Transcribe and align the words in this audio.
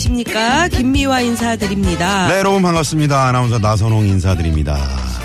계십니까? 0.00 0.68
김미화 0.68 1.20
인사드립니다. 1.20 2.28
네 2.28 2.38
여러분 2.38 2.62
반갑습니다. 2.62 3.26
아나운서 3.28 3.58
나선홍 3.58 4.06
인사드립니다. 4.06 4.78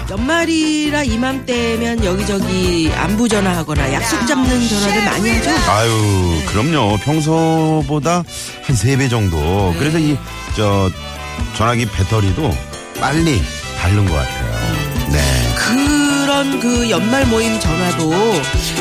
연말이라 0.10 1.04
이맘때면 1.04 2.04
여기저기 2.04 2.92
안부 2.94 3.28
전화하거나 3.30 3.94
약속 3.94 4.28
잡는 4.28 4.68
전화를 4.68 5.06
많이 5.06 5.30
하죠. 5.30 5.50
아유 5.72 6.42
그럼요. 6.48 6.98
평소보다 6.98 8.24
한 8.64 8.76
세 8.76 8.98
배 8.98 9.08
정도. 9.08 9.74
그래서 9.80 9.98
이 9.98 10.18
저 10.58 10.90
전화기 11.58 11.86
배터리도 11.92 12.50
빨리 13.00 13.42
닳는 13.82 14.06
것 14.06 14.14
같아요. 14.14 15.12
네. 15.12 15.22
그런 15.56 16.60
그 16.62 16.90
연말 16.90 17.26
모임 17.26 17.60
전화도 17.60 18.12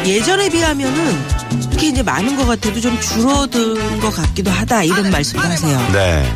예전에 0.06 0.48
비하면은 0.50 1.33
이렇게 1.60 1.88
이제 1.88 2.02
많은 2.02 2.36
것 2.36 2.46
같아도 2.46 2.80
좀 2.80 2.98
줄어든 3.00 4.00
것 4.00 4.10
같기도 4.10 4.50
하다 4.50 4.84
이런 4.84 5.10
말씀도 5.10 5.46
하세요. 5.46 5.88
네. 5.92 6.32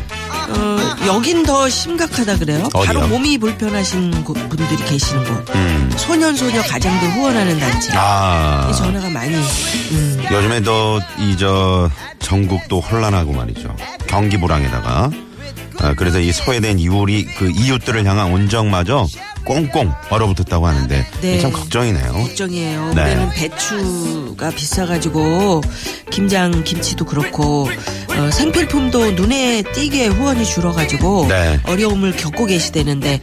어, 0.49 0.95
여긴 1.07 1.43
더 1.43 1.69
심각하다 1.69 2.37
그래요? 2.39 2.67
어디요? 2.73 2.81
바로 2.85 3.07
몸이 3.07 3.37
불편하신 3.37 4.23
곳- 4.23 4.33
분들이 4.49 4.75
계시는 4.85 5.23
곳. 5.23 5.55
음. 5.55 5.91
소년 5.97 6.35
소녀 6.35 6.61
가장들 6.61 7.11
후원하는 7.11 7.59
단체. 7.59 7.91
아 7.95 8.67
이 8.71 8.75
전화가 8.75 9.09
많이 9.09 9.35
음, 9.35 10.23
요즘에 10.31 10.61
또 10.61 10.99
이 11.19 11.35
저 11.37 11.89
전국도 12.19 12.79
혼란하고 12.81 13.31
말이죠 13.33 13.75
경기 14.07 14.37
불황에다가 14.37 15.09
아, 15.81 15.93
그래서 15.95 16.19
이 16.19 16.31
소외된 16.31 16.77
이웃이 16.79 17.25
그 17.37 17.49
이웃들을 17.51 18.05
향한 18.05 18.31
온정마저 18.31 19.07
꽁꽁 19.45 19.93
얼어붙었다고 20.09 20.67
하는데 20.67 21.05
네. 21.21 21.39
참 21.39 21.51
걱정이네요 21.51 22.13
걱정이에요. 22.13 22.93
네. 22.93 23.01
올해는 23.01 23.29
배추가 23.29 24.49
비싸가지고 24.51 25.61
김장 26.11 26.63
김치도 26.63 27.05
그렇고 27.05 27.67
어, 28.09 28.31
생필품도 28.31 29.11
눈에 29.11 29.63
띄게 29.73 30.07
후원이 30.07 30.45
줄어가지고 30.45 31.27
네. 31.29 31.59
어려움을 31.65 32.15
겪고 32.15 32.45
계시다는데 32.45 33.19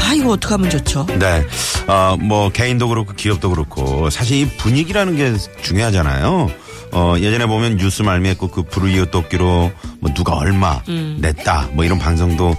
아 0.00 0.14
이거 0.14 0.30
어떻게 0.30 0.54
하면 0.54 0.70
좋죠? 0.70 1.06
네. 1.18 1.44
어, 1.86 2.16
뭐, 2.20 2.50
개인도 2.50 2.88
그렇고 2.88 3.14
기업도 3.14 3.50
그렇고 3.50 4.10
사실 4.10 4.38
이 4.38 4.48
분위기라는 4.56 5.16
게 5.16 5.34
중요하잖아요. 5.62 6.50
어, 6.92 7.14
예전에 7.18 7.46
보면 7.46 7.76
뉴스 7.76 8.02
말미했고 8.02 8.48
그 8.48 8.62
불이웃 8.62 9.10
돕기로 9.10 9.70
뭐 10.00 10.14
누가 10.14 10.34
얼마 10.36 10.80
음. 10.88 11.18
냈다 11.20 11.70
뭐 11.72 11.84
이런 11.84 11.98
방송도 11.98 12.56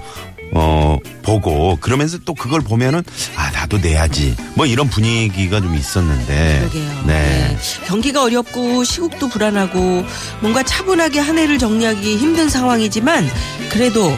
어, 0.54 0.98
보고 1.22 1.78
그러면서 1.80 2.18
또 2.26 2.34
그걸 2.34 2.62
보면은 2.62 3.04
아, 3.36 3.52
나도 3.52 3.78
내야지 3.78 4.36
뭐 4.56 4.66
이런 4.66 4.90
분위기가 4.90 5.62
좀 5.62 5.76
있었는데. 5.76 6.60
그러게요. 6.60 7.04
네. 7.06 7.58
경기가 7.86 8.24
어렵고 8.24 8.84
시국도 8.84 9.30
불안하고 9.30 10.06
뭔가 10.42 10.64
차분하게 10.64 11.20
한 11.20 11.38
해를 11.38 11.60
정리하기 11.60 12.18
힘든 12.18 12.50
상황이지만 12.50 13.28
그래도 13.70 14.12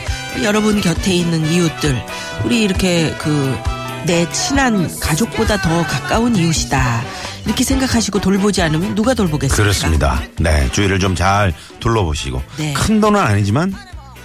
여러분 0.44 0.80
곁에 0.82 1.14
있는 1.14 1.46
이웃들 1.52 2.02
우리 2.46 2.62
이렇게 2.62 3.14
그 3.18 3.82
내 4.06 4.30
친한 4.32 4.90
가족보다 5.00 5.62
더 5.62 5.84
가까운 5.86 6.36
이웃이다. 6.36 7.04
이렇게 7.46 7.64
생각하시고 7.64 8.20
돌보지 8.20 8.62
않으면 8.62 8.96
누가 8.96 9.14
돌보겠습니까? 9.14 9.56
그렇습니다. 9.62 10.22
네. 10.40 10.70
주위를 10.72 11.00
좀 11.00 11.16
잘 11.16 11.54
둘러보시고. 11.80 12.42
네. 12.58 12.74
큰 12.74 13.00
돈은 13.02 13.20
아니지만 13.20 13.74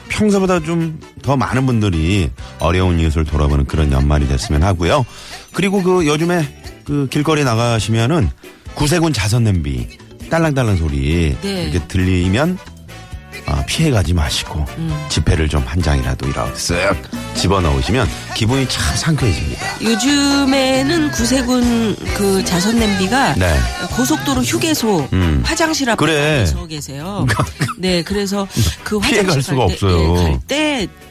평소보다 0.08 0.60
좀 0.60 0.98
더 1.26 1.36
많은 1.36 1.66
분들이 1.66 2.30
어려운 2.60 3.00
이웃을 3.00 3.24
돌아보는 3.24 3.64
그런 3.64 3.90
연말이 3.90 4.28
됐으면 4.28 4.62
하고요. 4.62 5.04
그리고 5.52 5.82
그 5.82 6.06
요즘에 6.06 6.46
그 6.84 7.08
길거리 7.10 7.42
나가시면은 7.42 8.30
구세군 8.76 9.12
자선 9.12 9.42
냄비 9.42 9.88
딸랑딸랑 10.30 10.76
소리 10.76 11.36
네. 11.42 11.64
이렇게 11.64 11.84
들리면 11.88 12.58
아, 13.46 13.62
피해가지 13.66 14.14
마시고 14.14 14.64
음. 14.78 15.06
지폐를 15.08 15.48
좀 15.48 15.66
한 15.66 15.82
장이라도 15.82 16.28
이렇게 16.28 16.52
쓱 16.52 16.96
집어넣으시면 17.34 18.08
기분이 18.34 18.68
참 18.68 18.96
상쾌해집니다. 18.96 19.82
요즘에는 19.82 21.10
구세군 21.10 21.96
그 22.16 22.44
자선 22.44 22.78
냄비가 22.78 23.34
네. 23.34 23.52
고속도로 23.96 24.42
휴게소 24.42 25.08
음. 25.12 25.42
화장실 25.44 25.90
앞에 25.90 25.96
그래. 25.98 26.46
서 26.46 26.66
계세요. 26.66 27.26
네, 27.78 28.02
그래서 28.02 28.46
그 28.84 28.98
피해 29.00 29.18
화장실 29.20 29.32
갈 29.32 29.42
수가 29.42 29.56
갈 29.58 29.68
때, 29.68 29.72
없어요. 29.74 30.18
예, 30.18 30.22
갈때 30.30 30.82
음, 30.82 31.05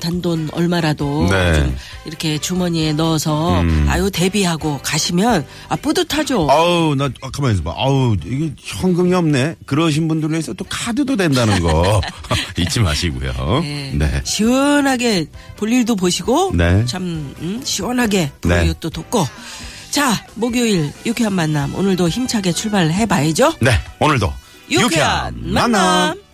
단돈 0.00 0.50
얼마라도 0.52 1.28
네. 1.30 1.54
좀 1.54 1.76
이렇게 2.04 2.38
주머니에 2.38 2.92
넣어서 2.92 3.60
음. 3.60 3.86
아유 3.88 4.10
대비하고 4.10 4.78
가시면 4.82 5.46
아 5.68 5.76
뿌듯하죠. 5.76 6.48
아우 6.50 6.94
나 6.94 7.08
아, 7.22 7.30
가만히 7.30 7.54
있어봐. 7.54 7.74
아우 7.76 8.16
이게 8.24 8.52
현금이 8.58 9.14
없네. 9.14 9.56
그러신 9.66 10.08
분들 10.08 10.30
위해서 10.30 10.52
또 10.52 10.64
카드도 10.68 11.16
된다는 11.16 11.60
거 11.60 12.00
잊지 12.58 12.80
마시고요. 12.80 13.60
네. 13.62 13.92
네. 13.94 14.20
시원하게 14.24 15.26
볼 15.56 15.72
일도 15.72 15.96
보시고 15.96 16.52
네. 16.54 16.84
참 16.86 17.34
음, 17.40 17.60
시원하게 17.64 18.30
네. 18.42 18.58
불이웃도 18.58 18.90
돕고 18.90 19.26
자 19.90 20.24
목요일 20.34 20.92
유쾌한 21.04 21.32
만남 21.34 21.74
오늘도 21.74 22.08
힘차게 22.08 22.52
출발해 22.52 23.06
봐야죠. 23.06 23.54
네. 23.60 23.72
오늘도 23.98 24.32
유쾌한 24.70 25.34
만남. 25.36 26.29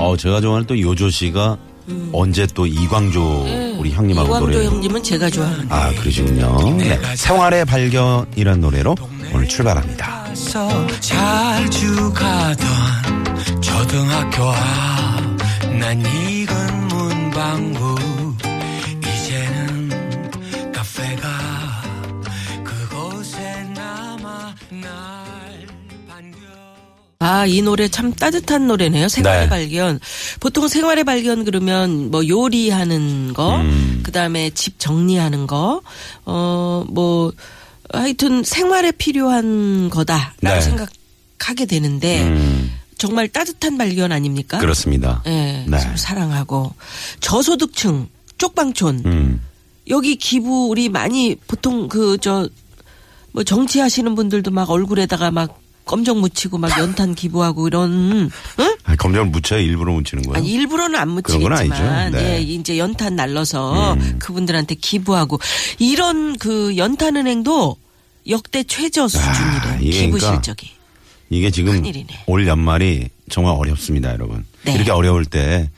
어 0.00 0.16
제가 0.16 0.40
좋아하는 0.40 0.66
또 0.66 0.78
요조 0.80 1.10
씨가 1.10 1.56
언제 2.12 2.46
또 2.54 2.66
이광조 2.66 3.76
우리 3.78 3.90
형님하고 3.92 4.28
음. 4.28 4.36
이광조 4.36 4.46
노래. 4.58 4.64
형님은 4.66 5.02
제가 5.02 5.28
좋아하는 5.30 5.66
아 5.70 5.90
그러시군요. 5.94 6.76
네. 6.78 6.98
생활의 7.16 7.64
발견이란 7.64 8.60
노래로 8.60 8.96
오늘 9.34 9.46
출발합니다. 9.48 10.34
서 10.34 10.68
자주 11.00 12.12
가던 12.12 12.66
초등학교 13.60 14.44
앞난 14.44 16.00
익은 16.00 16.88
문방구 16.88 17.94
아, 27.22 27.44
이 27.44 27.60
노래 27.60 27.86
참 27.88 28.14
따뜻한 28.14 28.66
노래네요. 28.66 29.08
생활의 29.08 29.40
네. 29.42 29.48
발견. 29.50 30.00
보통 30.40 30.68
생활의 30.68 31.04
발견 31.04 31.44
그러면 31.44 32.10
뭐 32.10 32.26
요리하는 32.26 33.34
거, 33.34 33.56
음. 33.56 34.00
그 34.02 34.10
다음에 34.10 34.48
집 34.50 34.78
정리하는 34.78 35.46
거, 35.46 35.82
어, 36.24 36.84
뭐, 36.88 37.30
하여튼 37.92 38.42
생활에 38.42 38.90
필요한 38.92 39.90
거다라고 39.90 40.32
네. 40.40 40.60
생각하게 40.62 41.66
되는데, 41.66 42.22
음, 42.22 42.72
정말 42.96 43.28
따뜻한 43.28 43.76
발견 43.76 44.12
아닙니까? 44.12 44.56
그렇습니다. 44.56 45.22
예, 45.26 45.66
네. 45.68 45.78
사랑하고. 45.96 46.72
저소득층, 47.20 48.08
쪽방촌, 48.38 49.02
음. 49.04 49.42
여기 49.90 50.16
기부 50.16 50.68
우리 50.68 50.88
많이 50.88 51.36
보통 51.46 51.86
그 51.88 52.16
저 52.16 52.48
뭐 53.32 53.44
정치하시는 53.44 54.16
분들도 54.16 54.50
막 54.50 54.68
얼굴에다가 54.70 55.30
막 55.30 55.60
검정 55.90 56.20
묻히고 56.20 56.56
막 56.58 56.78
연탄 56.78 57.16
기부하고 57.16 57.66
이런 57.66 58.30
응? 58.60 58.76
아, 58.84 58.94
검정을 58.94 59.26
묻혀야 59.30 59.58
일부러 59.58 59.92
묻히는 59.92 60.22
거예요. 60.22 60.36
아니 60.36 60.52
일부러는 60.52 60.96
안 60.96 61.08
묻히겠지만 61.08 61.58
아니죠. 61.58 62.16
네. 62.16 62.36
예, 62.36 62.40
이제 62.40 62.78
연탄 62.78 63.16
날라서 63.16 63.94
음. 63.94 64.16
그분들한테 64.20 64.76
기부하고 64.76 65.40
이런 65.80 66.38
그 66.38 66.76
연탄 66.76 67.16
은행도 67.16 67.76
역대 68.28 68.62
최저 68.62 69.08
수준이래요. 69.08 69.62
아, 69.64 69.78
기부 69.78 70.12
그러니까 70.18 70.32
실적이. 70.32 70.70
이게 71.28 71.50
지금 71.50 71.72
큰일이네. 71.72 72.24
올 72.26 72.46
연말이 72.46 73.08
정말 73.28 73.54
어렵습니다, 73.56 74.12
여러분. 74.12 74.44
네. 74.62 74.74
이렇게 74.74 74.92
어려울 74.92 75.24
때 75.24 75.68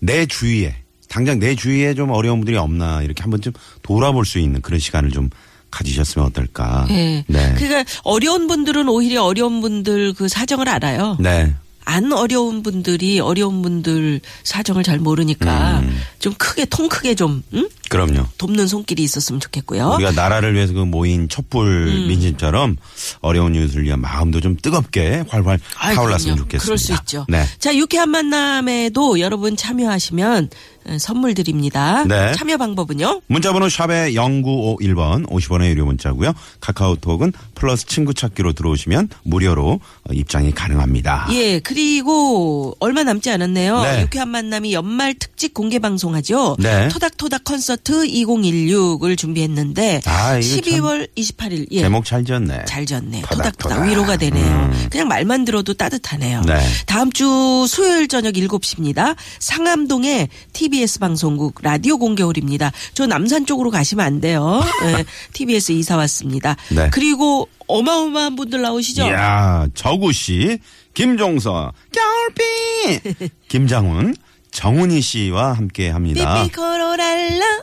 내 0.00 0.26
주위에 0.26 0.76
당장 1.08 1.38
내 1.38 1.54
주위에 1.54 1.94
좀 1.94 2.10
어려운 2.10 2.38
분들이 2.40 2.56
없나 2.56 3.02
이렇게 3.02 3.22
한번 3.22 3.40
좀 3.40 3.52
돌아볼 3.82 4.24
수 4.26 4.38
있는 4.38 4.60
그런 4.60 4.78
시간을 4.78 5.10
좀 5.10 5.30
가지셨으면 5.70 6.26
어떨까. 6.28 6.86
예. 6.90 7.24
네. 7.26 7.54
그러니까 7.56 7.84
어려운 8.02 8.46
분들은 8.46 8.88
오히려 8.88 9.24
어려운 9.24 9.60
분들 9.60 10.14
그 10.14 10.28
사정을 10.28 10.68
알아요. 10.68 11.16
네. 11.20 11.54
안 11.84 12.12
어려운 12.12 12.62
분들이 12.62 13.18
어려운 13.18 13.62
분들 13.62 14.20
사정을 14.42 14.82
잘 14.82 14.98
모르니까 14.98 15.80
음. 15.80 16.00
좀 16.18 16.34
크게 16.34 16.66
통 16.66 16.86
크게 16.88 17.14
좀 17.14 17.42
응? 17.54 17.66
그럼요. 17.88 18.26
돕는 18.38 18.66
손길이 18.66 19.02
있었으면 19.02 19.40
좋겠고요. 19.40 19.92
우리가 19.94 20.12
나라를 20.12 20.54
위해서 20.54 20.72
그 20.72 20.80
모인 20.80 21.28
촛불 21.28 21.88
음. 21.88 22.08
민심처럼 22.08 22.76
어려운 23.20 23.54
이웃을 23.54 23.82
위한 23.84 24.00
마음도 24.00 24.40
좀 24.40 24.56
뜨겁게 24.60 25.24
활활 25.28 25.58
아이, 25.78 25.94
타올랐으면 25.94 26.34
그럼요. 26.36 26.44
좋겠습니다. 26.44 26.64
그럴 26.64 26.78
수 26.78 26.92
있죠. 26.94 27.26
네. 27.28 27.44
자, 27.58 27.74
유쾌한 27.76 28.10
만남에도 28.10 29.20
여러분 29.20 29.56
참여하시면 29.56 30.50
어, 30.86 30.96
선물 30.98 31.34
드립니다. 31.34 32.04
네. 32.04 32.32
참여 32.34 32.56
방법은요? 32.56 33.22
문자번호 33.26 33.68
샵의 33.68 34.14
0951번 34.14 35.28
50원의 35.28 35.68
유료 35.70 35.84
문자고요. 35.84 36.32
카카오톡은 36.60 37.32
플러스 37.54 37.86
친구 37.86 38.14
찾기로 38.14 38.52
들어오시면 38.54 39.08
무료로 39.24 39.72
어, 39.72 40.12
입장이 40.12 40.52
가능합니다. 40.52 41.28
예, 41.32 41.58
그리고 41.60 42.74
얼마 42.80 43.02
남지 43.02 43.30
않았네요. 43.30 43.76
아. 43.76 43.92
네. 43.92 44.02
유쾌한 44.02 44.28
만남이 44.28 44.72
연말 44.72 45.14
특집 45.14 45.52
공개 45.54 45.78
방송하죠. 45.78 46.56
네. 46.58 46.88
토닥토닥 46.88 47.44
콘서트 47.44 47.77
2016을 47.84 49.16
준비했는데 49.16 50.02
아, 50.06 50.36
이거 50.38 50.48
참 50.48 50.60
12월 50.60 51.08
28일 51.16 51.66
예. 51.70 51.80
제목 51.80 52.04
잘 52.04 52.24
지었네. 52.24 52.64
잘 52.66 52.86
지었네. 52.86 53.22
토닥토닥. 53.22 53.58
토닥 53.58 53.74
토닥 53.76 53.88
위로가 53.88 54.16
되네요. 54.16 54.44
음. 54.46 54.88
그냥 54.90 55.08
말만 55.08 55.44
들어도 55.44 55.74
따뜻하네요. 55.74 56.42
네. 56.42 56.58
다음 56.86 57.12
주 57.12 57.66
수요일 57.68 58.08
저녁 58.08 58.34
7시입니다. 58.34 59.16
상암동의 59.38 60.28
TBS 60.52 60.98
방송국 60.98 61.56
라디오 61.62 61.98
공개홀입니다. 61.98 62.72
저 62.94 63.06
남산 63.06 63.46
쪽으로 63.46 63.70
가시면 63.70 64.04
안 64.04 64.20
돼요. 64.20 64.62
네, 64.82 65.04
TBS 65.32 65.72
이사 65.72 65.96
왔습니다. 65.96 66.56
네. 66.70 66.88
그리고 66.92 67.48
어마어마한 67.66 68.36
분들 68.36 68.62
나오시죠? 68.62 69.06
이야, 69.06 69.66
저구 69.74 70.12
씨, 70.12 70.58
김종서, 70.94 71.72
겨울비, 71.92 73.28
김장훈, 73.48 74.16
정훈이 74.50 75.00
씨와 75.02 75.52
함께 75.52 75.90
합니다. 75.90 76.42
삐삐 76.42 76.56
코로랄라. 76.56 77.62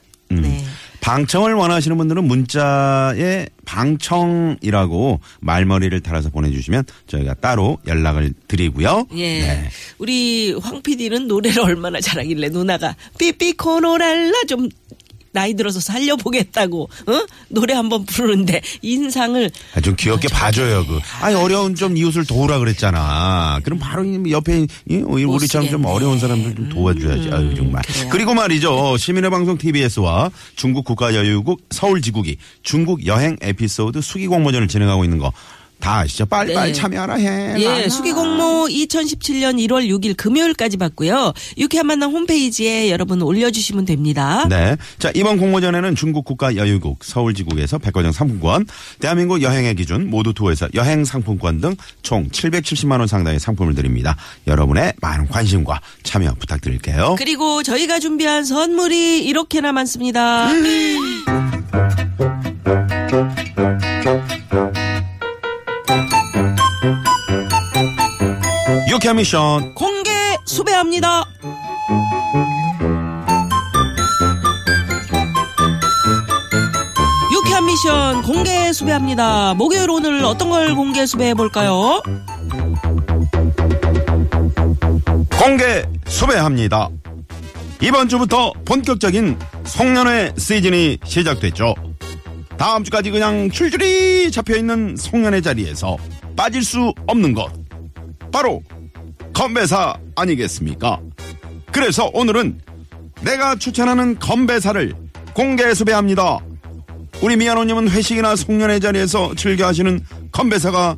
방청을 1.06 1.54
원하시는 1.54 1.96
분들은 2.00 2.24
문자에 2.24 3.46
방청이라고 3.66 5.20
말머리를 5.40 6.02
달아서 6.02 6.32
보내주시면 6.32 6.86
저희가 7.06 7.36
따로 7.36 7.78
연락을 7.86 8.34
드리고요. 8.48 9.06
예. 9.14 9.42
네. 9.42 9.70
우리 10.00 10.54
황 10.54 10.82
PD는 10.82 11.28
노래를 11.28 11.62
얼마나 11.62 12.02
잘하길래 12.02 12.50
누나가 12.50 12.96
삐삐코노랄라 13.20 14.34
좀 14.48 14.68
나이 15.36 15.54
들어서 15.54 15.82
살려보겠다고, 15.82 16.90
어? 17.08 17.26
노래 17.50 17.74
한번 17.74 18.06
부르는데 18.06 18.62
인상을 18.82 19.52
아, 19.76 19.82
좀 19.82 19.96
귀엽게 19.98 20.30
봐줘요, 20.30 20.86
그. 20.88 21.00
아니, 21.20 21.36
어려운 21.36 21.76
좀 21.76 21.98
이웃을 21.98 22.26
도우라 22.26 22.58
그랬잖아. 22.60 23.60
그럼 23.64 23.78
바로 23.78 24.06
이 24.06 24.32
옆에, 24.32 24.66
이 24.90 24.96
우리처럼 24.96 25.70
좀. 25.70 25.86
어려운 25.86 26.20
사람들 26.20 26.56
좀 26.56 26.70
도와줘야지. 26.70 27.30
아유, 27.32 27.54
정말. 27.54 27.84
그래요. 27.84 28.10
그리고 28.12 28.34
말이죠. 28.34 28.96
시민의 28.98 29.30
방송 29.30 29.58
TBS와 29.58 30.32
중국 30.56 30.86
국가여유국 30.86 31.68
서울지국이 31.70 32.38
중국 32.64 33.06
여행 33.06 33.36
에피소드 33.42 34.02
수기 34.02 34.28
공모전을 34.28 34.70
진행하고 34.70 35.04
있는 35.04 35.18
거 35.18 35.34
다 35.80 36.00
아시죠? 36.00 36.26
빨리빨리 36.26 36.72
네. 36.72 36.74
참여하라 36.74 37.16
해. 37.16 37.56
예, 37.60 37.66
나나. 37.68 37.90
수기공모 37.90 38.68
2017년 38.70 39.56
1월 39.68 39.88
6일 39.88 40.18
금요일까지 40.18 40.78
받고요. 40.78 41.34
유쾌한 41.58 41.88
만남 41.88 42.12
홈페이지에 42.12 42.90
여러분 42.90 43.22
올려주시면 43.22 43.86
됩니다. 43.86 44.48
네. 44.50 44.76
자, 45.00 45.12
이번 45.14 45.38
공모전에는 45.38 45.96
중국 45.96 46.26
국가 46.26 46.56
여유국 46.56 47.04
서울지국에서 47.04 47.78
백화점 47.78 48.12
상품권, 48.12 48.66
대한민국 49.00 49.42
여행의 49.42 49.76
기준 49.76 50.10
모두 50.10 50.34
투어에서 50.34 50.68
여행 50.74 51.06
상품권 51.06 51.62
등 51.62 51.76
총 52.02 52.30
770만 52.30 53.00
원 53.00 53.08
상당의 53.08 53.40
상품을 53.40 53.76
드립니다. 53.76 54.16
여러분의 54.48 54.94
많은 55.02 55.28
관심과 55.28 55.82
참여 56.04 56.36
부탁드릴게요. 56.40 57.16
그리고 57.18 57.64
저희가 57.64 58.00
준비한 58.00 58.46
선물이 58.46 59.24
이렇게나 59.26 59.72
많습니다. 59.72 60.48
유쾌한 68.90 69.18
미션. 69.18 69.74
공개 69.76 70.12
수배합니다. 70.46 71.26
유쾌한 77.32 77.66
미션 77.66 78.22
공개 78.24 78.72
수배합니다. 78.74 79.54
목요일 79.56 79.90
오늘 79.90 80.24
어떤 80.24 80.50
걸 80.50 80.76
공개 80.76 81.06
수배해 81.06 81.34
볼까요? 81.34 82.02
공개 85.40 85.84
수배합니다. 86.08 86.90
이번 87.82 88.08
주부터 88.08 88.54
본격적인 88.66 89.38
송년회 89.66 90.34
시즌이 90.38 91.00
시작됐죠. 91.04 91.76
다음 92.58 92.84
주까지 92.84 93.12
그냥 93.12 93.50
줄줄이 93.52 94.32
잡혀 94.32 94.56
있는 94.56 94.96
송년회 94.96 95.42
자리에서 95.42 95.98
빠질 96.36 96.64
수 96.64 96.94
없는 97.08 97.34
것. 97.34 97.52
바로 98.32 98.62
건배사 99.34 99.96
아니겠습니까? 100.16 101.00
그래서 101.72 102.10
오늘은 102.14 102.60
내가 103.22 103.56
추천하는 103.56 104.18
건배사를 104.20 104.94
공개 105.34 105.74
수배합니다. 105.74 106.40
우리 107.22 107.38
미아노님은 107.38 107.90
회식이나 107.90 108.36
송년회 108.36 108.80
자리에서 108.80 109.34
즐겨 109.36 109.68
하시는 109.68 110.00
건배사가 110.32 110.98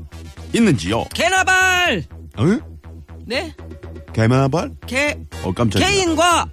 있는지요? 0.54 1.06
개나발. 1.14 2.04
응? 2.40 2.60
네, 3.26 3.54
개마발? 4.14 4.72
개 4.88 5.16
어 5.44 5.52
깜짝이야. 5.52 5.88
개인과 5.88 6.50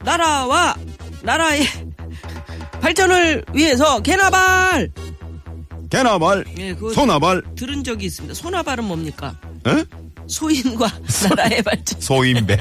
나라와 0.00 0.74
나라의 1.22 1.62
발전을 2.80 3.44
위해서 3.54 4.00
개나발. 4.00 4.90
개나발, 5.92 6.44
예, 6.58 6.72
그거 6.72 6.90
소나발, 6.94 7.42
들은 7.54 7.84
적이 7.84 8.06
있습니다. 8.06 8.32
소나발은 8.32 8.82
뭡니까? 8.84 9.38
에? 9.66 9.84
소인과 10.26 10.90
나라의 11.28 11.60
발전. 11.62 12.00
소인배. 12.00 12.56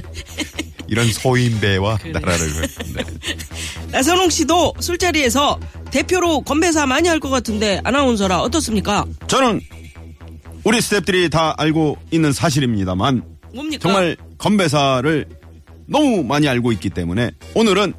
이런 0.90 1.08
소인배와 1.10 1.96
그래. 2.00 2.12
나라를. 2.12 2.46
네. 2.94 3.04
나선홍 3.94 4.30
씨도 4.30 4.74
술자리에서 4.82 5.58
대표로 5.92 6.42
건배사 6.42 6.86
많이 6.86 7.08
할 7.08 7.22
것 7.22 7.30
같은데 7.30 7.80
아나운서라 7.86 8.42
어떻습니까? 8.42 9.06
저는 9.28 9.62
우리 10.66 10.80
스탭들이 10.80 11.32
다 11.32 11.54
알고 11.58 11.98
있는 12.12 12.34
사실입니다만 12.34 13.24
뭡니까? 13.54 13.82
정말 13.82 14.18
건배사를 14.40 15.26
너무 15.86 16.24
많이 16.26 16.50
알고 16.50 16.74
있기 16.74 16.90
때문에 16.90 17.32
오늘은 17.56 17.94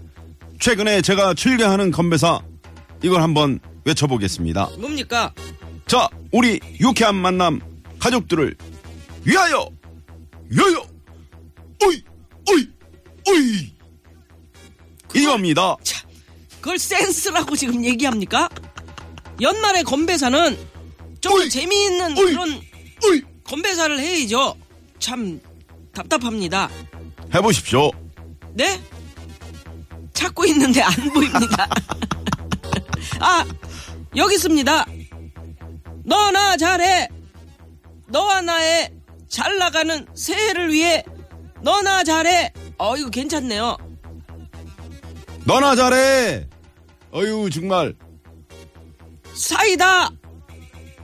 최근에 0.61 1.00
제가 1.00 1.32
즐겨하는 1.32 1.90
건배사 1.90 2.40
이걸 3.02 3.23
한번 3.23 3.61
외쳐보겠습니다. 3.84 4.70
뭡니까? 4.79 5.32
자, 5.87 6.08
우리 6.31 6.61
유쾌한 6.81 7.14
만남 7.17 7.61
가족들을 7.99 8.56
위하여! 9.25 9.68
위하여! 10.49 10.87
오이! 11.85 12.02
오이! 12.50 12.68
오이! 13.28 13.73
이겁니다. 15.14 15.76
참, 15.83 16.09
그걸 16.61 16.78
센스라고 16.78 17.56
지금 17.56 17.85
얘기합니까? 17.85 18.49
연말에 19.40 19.83
건배사는 19.83 20.59
좀 21.21 21.33
어이! 21.33 21.50
재미있는 21.50 22.16
어이! 22.18 22.25
그런 22.33 22.61
오이! 23.04 23.23
건배사를 23.45 23.99
해야죠. 23.99 24.56
참 24.99 25.40
답답합니다. 25.92 26.71
해보십시오. 27.35 27.90
네? 28.54 28.80
찾고 30.12 30.45
있는데 30.47 30.80
안 30.83 30.92
보입니다. 31.12 31.68
아, 33.21 33.45
여기 34.16 34.35
있습니다. 34.35 34.87
너나 36.04 36.57
잘해. 36.57 37.09
너와 38.09 38.42
나의 38.42 38.92
잘 39.28 39.57
나가는 39.59 40.07
새해를 40.14 40.73
위해 40.73 41.02
너나 41.62 42.04
잘해. 42.04 42.52
어, 42.78 42.97
이거 42.97 43.09
괜찮네요. 43.09 43.76
너나 45.45 45.75
잘해! 45.75 46.47
어유 47.14 47.50
정말. 47.50 47.95
사이다. 49.35 50.11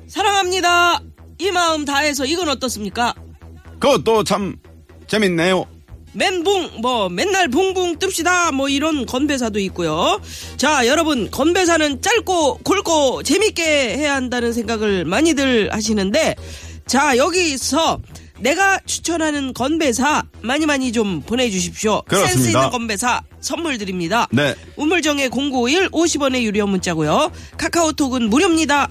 사랑합니다. 0.07 1.01
이 1.39 1.51
마음 1.51 1.85
다해서 1.85 2.25
이건 2.25 2.49
어떻습니까? 2.49 3.15
그것도 3.81 4.25
참 4.25 4.57
재밌네요. 5.07 5.67
멘붕 6.19 6.81
뭐 6.83 7.09
맨날 7.09 7.49
붕붕 7.49 7.99
뜹시다 7.99 8.53
뭐 8.53 8.69
이런 8.69 9.07
건배사도 9.07 9.61
있고요. 9.61 10.21
자 10.57 10.87
여러분 10.87 11.31
건배사는 11.31 12.03
짧고 12.03 12.59
굵고 12.59 13.23
재밌게 13.23 13.63
해야 13.97 14.17
한다는 14.17 14.53
생각을 14.53 15.05
많이들 15.05 15.73
하시는데 15.73 16.35
자 16.87 17.17
여기서 17.17 18.01
내가 18.41 18.81
추천하는 18.85 19.53
건배사 19.53 20.25
많이 20.43 20.67
많이 20.67 20.91
좀 20.93 21.23
보내주십시오. 21.23 22.03
그렇습니다. 22.03 22.35
센스 22.35 22.49
있는 22.49 22.71
건배사 22.71 23.23
선물 23.41 23.79
드립니다. 23.79 24.27
네. 24.33 24.55
우물정의 24.77 25.31
0951 25.31 25.91
50원의 25.91 26.43
유료 26.43 26.67
문자고요. 26.67 27.31
카카오톡은 27.57 28.29
무료입니다. 28.29 28.89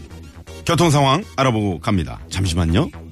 교통 0.66 0.90
상황 0.90 1.24
알아보고 1.36 1.80
갑니다. 1.80 2.20
잠시만요. 2.30 3.07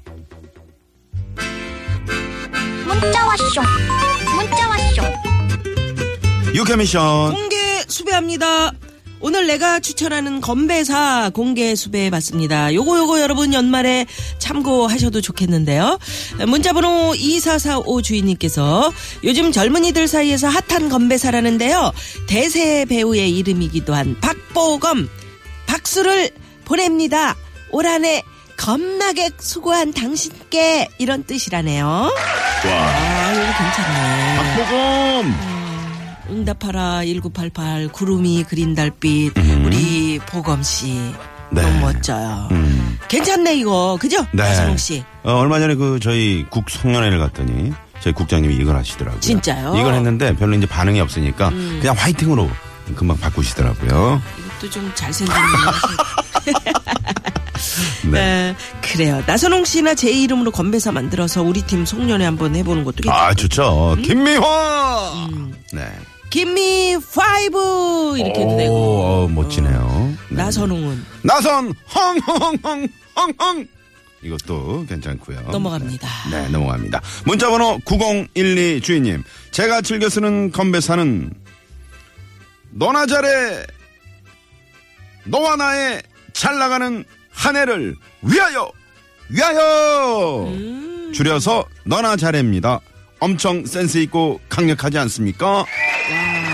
유캐미션. 6.56 7.34
공개 7.34 7.58
수배합니다. 7.86 8.72
오늘 9.20 9.46
내가 9.46 9.82
추천하는 9.82 10.40
건배사 10.40 11.30
공개 11.34 11.76
수배해 11.76 12.10
봤습니다. 12.10 12.74
요거 12.74 12.98
요거 12.98 13.20
여러분 13.20 13.54
연말에 13.54 14.06
참고하셔도 14.40 15.20
좋겠는데요. 15.20 16.00
문자번호 16.48 17.14
2445 17.16 18.02
주인님께서 18.02 18.94
요즘 19.26 19.52
젊은이들 19.52 20.08
사이에서 20.08 20.48
핫한 20.48 20.88
건배사라는데요. 20.88 21.92
대세 22.28 22.86
배우의 22.86 23.32
이름이기도 23.38 23.94
한 23.94 24.16
박보검 24.22 25.10
박수를 25.68 26.30
보냅니다. 26.64 27.36
올 27.72 27.86
한해 27.86 28.24
겁나게 28.56 29.32
수고한 29.40 29.92
당신께 29.92 30.88
이런 31.00 31.26
뜻이라네요. 31.26 31.86
아, 31.86 33.32
이거 33.34 33.44
괜찮네. 33.58 34.38
박보검. 34.38 35.55
응답하라 36.29 37.03
1988 37.05 37.89
구름이 37.89 38.44
그린 38.44 38.75
달빛 38.75 39.34
우리 39.65 40.20
보검 40.27 40.63
씨 40.63 41.13
네. 41.51 41.62
너무 41.62 41.79
멋져요. 41.79 42.48
음. 42.51 42.98
괜찮네 43.08 43.55
이거 43.55 43.98
그죠? 44.00 44.17
네. 44.32 44.44
나선홍 44.44 44.77
씨. 44.77 45.03
어, 45.24 45.34
얼마 45.34 45.60
전에 45.60 45.75
그 45.75 46.00
저희 46.01 46.46
국 46.50 46.70
송년회를 46.70 47.20
갔더니 47.20 47.72
저희 48.01 48.13
국장님이 48.13 48.55
이걸 48.55 48.75
하시더라고요. 48.77 49.22
진짜요? 49.22 49.74
음. 49.74 49.79
이걸 49.79 49.94
했는데 49.94 50.36
별로 50.36 50.55
이제 50.55 50.65
반응이 50.65 51.00
없으니까 51.00 51.50
그냥 51.50 51.96
화이팅으로 51.98 52.50
금방 52.96 53.17
바꾸시더라고요. 53.17 54.22
이것도 54.60 54.70
좀 54.72 54.91
잘생긴 54.96 55.34
분 55.34 56.53
네. 58.12 58.12
네. 58.12 58.55
그래요. 58.82 59.24
나선홍 59.25 59.65
씨나 59.65 59.96
제 59.96 60.12
이름으로 60.12 60.51
건배사 60.51 60.91
만들어서 60.91 61.41
우리 61.41 61.62
팀 61.63 61.86
송년회 61.86 62.25
한번 62.25 62.55
해보는 62.55 62.84
것도 62.84 62.98
괜찮아요. 63.03 63.29
아, 63.29 63.34
좋죠. 63.34 63.98
김미화! 64.03 65.27
네. 65.74 65.91
gimme 66.30 66.98
five 67.14 68.18
이렇게 68.17 68.41
해도 68.41 68.53
오, 68.53 68.58
되고. 68.58 68.75
어, 69.03 69.27
멋지네요. 69.29 70.13
네. 70.29 70.36
나선홍은 70.36 71.05
나선, 71.24 71.74
헝헝헝, 71.94 72.88
헝헝! 73.15 73.67
이것도 74.22 74.86
괜찮고요. 74.89 75.41
넘어갑니다. 75.51 76.08
네, 76.32 76.50
넘어갑니다. 76.50 77.01
문자번호 77.25 77.79
9012 77.86 78.82
주인님. 78.82 79.24
제가 79.51 79.82
즐겨 79.82 80.10
쓰는 80.10 80.51
건배사는 80.51 81.32
너나 82.72 83.05
잘해. 83.05 83.63
너와 85.25 85.55
나의 85.55 86.01
잘 86.34 86.58
나가는 86.58 87.05
한 87.32 87.55
해를 87.55 87.96
위하여! 88.22 88.72
위하여! 89.29 90.44
음. 90.48 91.12
줄여서 91.13 91.65
너나 91.86 92.15
잘해입니다. 92.17 92.79
엄청 93.25 93.65
센스 93.65 93.98
있고 93.98 94.39
강력하지 94.50 95.00
않습니까? 95.00 95.48
와, 95.48 95.65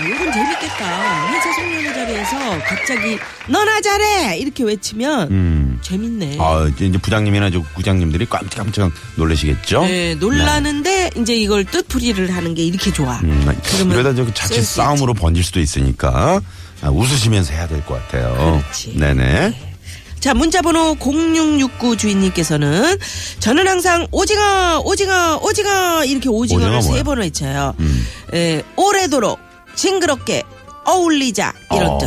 이건 0.06 0.32
재밌겠다. 0.32 1.28
회사 1.30 1.52
송년회 1.52 1.92
자리에서 1.92 2.58
갑자기 2.64 3.18
너나 3.46 3.78
잘해 3.82 4.38
이렇게 4.38 4.64
외치면 4.64 5.30
음. 5.30 5.78
재밌네. 5.82 6.38
아, 6.40 6.66
이제 6.74 6.86
이제 6.86 6.96
부장님이나 6.96 7.50
저 7.50 7.60
부장님들이 7.74 8.24
깜짝깜짝 8.24 8.90
놀라시겠죠? 9.16 9.82
네, 9.84 10.14
놀라는데 10.14 11.10
이제 11.18 11.36
이걸 11.36 11.64
뜻풀이를 11.66 12.34
하는 12.34 12.54
게 12.54 12.62
이렇게 12.64 12.90
좋아. 12.90 13.18
음, 13.22 13.54
그러면 13.64 13.98
이러다 13.98 14.14
저 14.14 14.32
자칫 14.32 14.54
센스 14.54 14.76
싸움으로 14.76 15.12
번질 15.12 15.44
수도 15.44 15.60
있으니까 15.60 16.40
아, 16.80 16.88
웃으시면서 16.88 17.52
해야 17.52 17.68
될 17.68 17.84
것 17.84 17.94
같아요. 18.08 18.62
그렇지. 18.62 18.96
네네. 18.96 19.71
자, 20.22 20.34
문자번호 20.34 20.94
0669 21.00 21.96
주인님께서는 21.96 22.96
저는 23.40 23.66
항상 23.66 24.06
오징어, 24.12 24.80
오징어, 24.84 25.40
오징어 25.42 26.04
이렇게 26.04 26.28
오징어를 26.28 26.76
오징어 26.76 26.80
세 26.80 26.88
뭐야? 26.90 27.02
번 27.02 27.18
외쳐요. 27.18 27.74
음. 27.80 28.06
에, 28.32 28.62
오래도록 28.76 29.40
징그럽게 29.74 30.44
어울리자 30.84 31.52
이런 31.74 31.90
어. 31.90 31.98
뜻. 31.98 32.06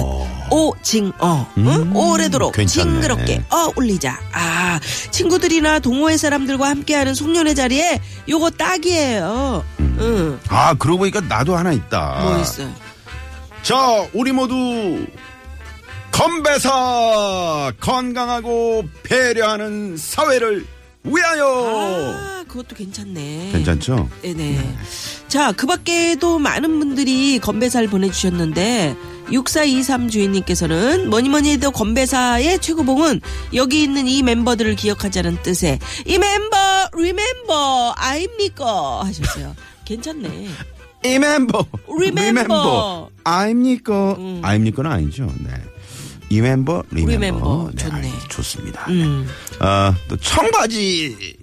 오징어, 0.50 1.46
응? 1.58 1.68
음, 1.68 1.94
오래도록 1.96 2.54
괜찮네. 2.54 3.02
징그럽게 3.02 3.44
어울리자. 3.50 4.18
아, 4.32 4.80
친구들이나 5.12 5.80
동호회 5.80 6.16
사람들과 6.16 6.70
함께하는 6.70 7.16
송년회 7.16 7.54
자리에 7.54 8.00
요거 8.30 8.52
딱이에요. 8.52 9.66
응. 9.82 10.40
아, 10.48 10.74
그러고 10.76 11.00
보니까 11.00 11.20
나도 11.20 11.58
하나 11.58 11.74
있다. 11.74 12.22
뭐 12.24 12.40
있어요? 12.40 12.72
자, 13.62 14.08
우리 14.14 14.32
모두 14.32 15.06
건배사 16.16 17.74
건강하고 17.82 18.86
배려하는 19.04 19.98
사회를 19.98 20.66
위하여. 21.04 21.46
아, 21.46 22.46
그것도 22.48 22.74
괜찮네. 22.74 23.50
괜찮죠? 23.52 24.10
네네. 24.22 24.78
자, 25.28 25.52
그 25.52 25.68
밖에도 25.68 26.40
많은 26.40 26.80
분들이 26.80 27.38
건배사를 27.40 27.86
보내주셨는데, 27.90 28.96
6423 29.34 30.08
주인님께서는 30.08 31.10
뭐니 31.10 31.28
뭐니 31.28 31.52
해도 31.52 31.72
건배사의 31.72 32.60
최고봉은 32.60 33.20
여기 33.54 33.84
있는 33.84 34.08
이 34.08 34.24
멤버들을 34.24 34.74
기억하자는 34.78 35.42
뜻의 35.44 35.80
이 36.06 36.18
멤버, 36.18 36.58
리멤버, 36.96 37.94
아입니까? 37.98 39.02
하셨어요. 39.04 39.54
괜찮네. 39.84 40.48
이 41.04 41.20
멤버. 41.20 41.66
Remember. 41.90 43.08
아입니까? 43.26 44.14
음. 44.14 44.40
아입니까는 44.44 44.92
아니죠. 44.92 45.30
네. 45.44 45.52
이 46.36 46.42
멤버, 46.42 46.84
리멤버. 46.92 47.14
Remember. 47.16 47.72
네, 47.76 47.84
좋네. 47.90 48.12
알- 48.12 48.30
좋습니다. 48.30 48.86
음. 48.90 49.26
아, 49.60 49.96
또 50.10 50.18
청바지. 50.18 51.38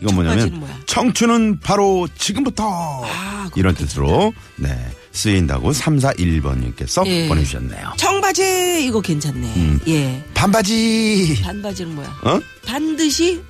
이건 0.00 0.14
뭐냐면? 0.14 0.64
청춘은 0.86 1.58
바로 1.60 2.08
지금부터 2.16 3.04
아, 3.04 3.50
이런 3.56 3.74
뜻으로 3.74 4.32
네 4.56 4.70
쓰인다고 5.12 5.72
3411번님께서 5.72 7.04
예. 7.06 7.28
보내주셨네요. 7.28 7.92
청바지, 7.96 8.84
이거 8.86 9.00
괜찮네. 9.00 9.40
음. 9.56 9.80
예. 9.88 10.24
반바지 10.34 11.40
반바지는 11.42 11.94
뭐야? 11.96 12.16
어? 12.22 12.40
반드시? 12.64 13.42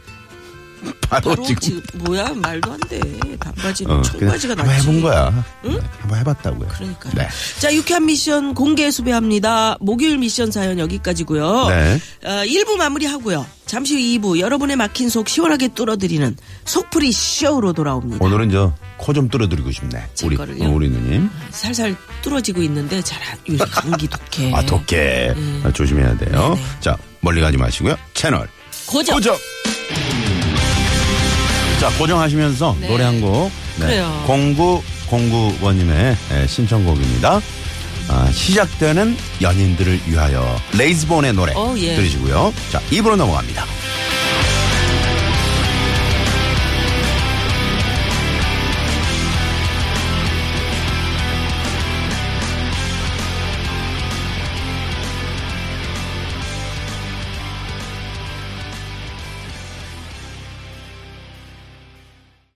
바로, 1.08 1.30
바로 1.30 1.42
지금 1.46 1.60
지금, 1.60 1.82
뭐야? 2.04 2.32
말도 2.34 2.72
안 2.72 2.80
돼. 2.88 3.00
반바지는 3.40 3.94
어, 3.96 4.02
청바지가 4.02 4.54
낫지. 4.54 4.68
한번 4.70 4.74
해본 4.80 5.00
거야. 5.02 5.44
네, 5.64 5.78
한번 6.00 6.18
해봤다고요. 6.18 6.68
그러니까. 6.68 7.10
네. 7.14 7.28
자, 7.58 7.74
유쾌한 7.74 8.04
미션 8.06 8.54
공개 8.54 8.90
수배합니다. 8.90 9.78
목요일 9.80 10.18
미션 10.18 10.50
사연 10.50 10.78
여기까지고요. 10.78 11.68
네. 11.68 12.00
어, 12.24 12.30
1부 12.44 12.76
마무리하고요. 12.76 13.46
잠시 13.66 13.94
후 13.94 14.00
2부 14.20 14.38
여러분의 14.38 14.76
막힌 14.76 15.08
속 15.10 15.28
시원하게 15.28 15.68
뚫어드리는 15.68 16.36
속풀이 16.64 17.12
쇼로 17.12 17.72
돌아옵니다. 17.72 18.24
오늘은 18.24 18.50
저 18.50 18.74
코 18.98 19.12
좀 19.14 19.28
뚫어드리고 19.28 19.70
싶네. 19.70 20.06
제 20.14 20.26
우리 20.26 20.36
거를요? 20.36 20.64
어, 20.64 20.68
우리 20.70 20.88
누님. 20.88 21.30
살살 21.50 21.94
뚫어지고 22.22 22.62
있는데 22.64 23.00
잘 23.02 23.22
안- 23.22 23.38
요새 23.48 23.64
감기 23.70 24.08
독해. 24.08 24.52
아 24.52 24.62
독해. 24.66 25.34
아, 25.64 25.72
조심해야 25.72 26.16
돼요. 26.18 26.48
음. 26.50 26.54
네네. 26.56 26.80
자 26.80 26.98
멀리 27.20 27.40
가지 27.40 27.56
마시고요. 27.56 27.96
채널 28.14 28.48
고정. 28.86 29.14
고정. 29.16 29.36
자 31.80 31.90
고정하시면서 31.96 32.76
네. 32.80 32.88
노래 32.88 33.04
한 33.04 33.20
곡. 33.20 33.50
그래요. 33.78 34.24
0909번님의 34.26 36.16
신청곡입니다. 36.48 37.40
아, 38.08 38.30
시작되는 38.32 39.16
연인들을 39.42 40.00
위하여 40.06 40.58
레이즈본의 40.76 41.34
노래 41.34 41.52
어, 41.54 41.74
예. 41.76 41.94
들으시고요. 41.94 42.52
자 42.72 42.80
입으로 42.90 43.16
넘어갑니다. 43.16 43.64